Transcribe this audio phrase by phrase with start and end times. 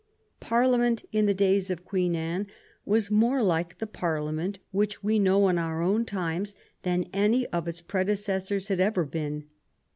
[0.39, 2.47] Parliament in the days of Queen Anne
[2.85, 7.67] was more like the Parliament which we know in our own times than any of
[7.67, 9.43] its predecessors had ever been.